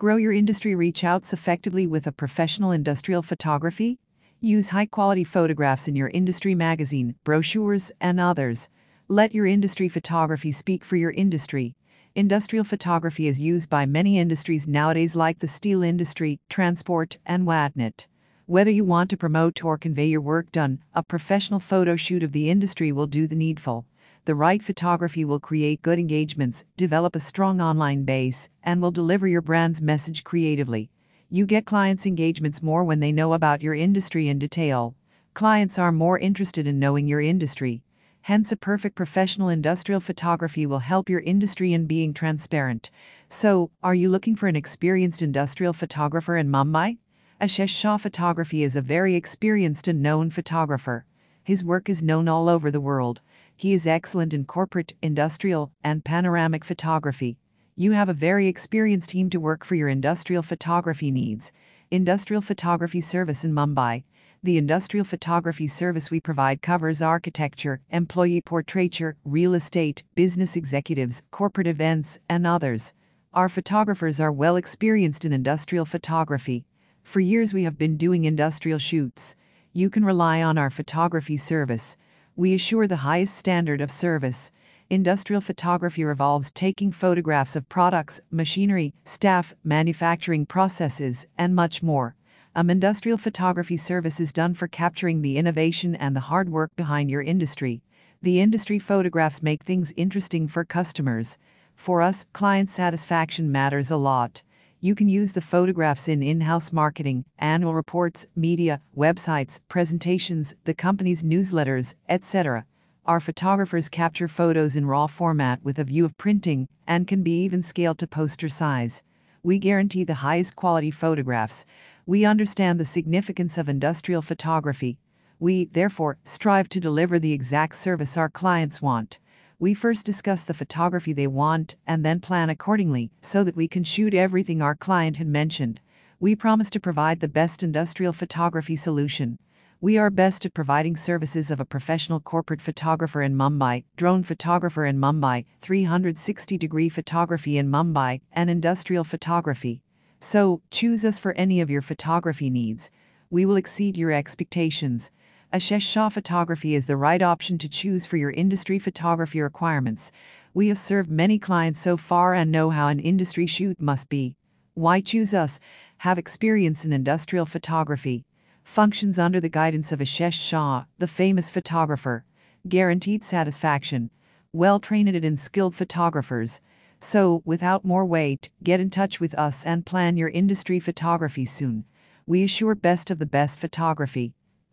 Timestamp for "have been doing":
77.64-78.24